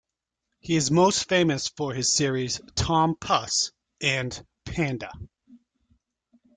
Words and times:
He 0.59 0.75
is 0.77 0.89
most 0.89 1.29
famous 1.29 1.67
for 1.67 1.93
his 1.93 2.11
series 2.11 2.59
"Tom 2.73 3.13
Puss" 3.21 3.71
and 4.01 4.33
"Panda". 4.65 5.11